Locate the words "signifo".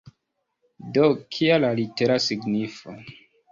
2.31-2.99